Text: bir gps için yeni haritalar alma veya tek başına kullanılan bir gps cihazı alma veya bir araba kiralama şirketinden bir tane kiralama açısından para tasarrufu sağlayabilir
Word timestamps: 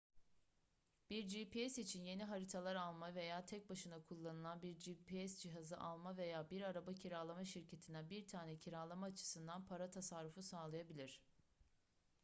bir 1.09 1.23
gps 1.23 1.77
için 1.77 2.03
yeni 2.03 2.23
haritalar 2.23 2.75
alma 2.75 3.15
veya 3.15 3.45
tek 3.45 3.69
başına 3.69 4.03
kullanılan 4.03 4.61
bir 4.61 4.73
gps 4.73 5.39
cihazı 5.39 5.77
alma 5.77 6.17
veya 6.17 6.49
bir 6.49 6.61
araba 6.61 6.93
kiralama 6.93 7.45
şirketinden 7.45 8.09
bir 8.09 8.27
tane 8.27 8.57
kiralama 8.57 9.05
açısından 9.05 9.65
para 9.67 9.89
tasarrufu 9.91 10.43
sağlayabilir 10.43 11.21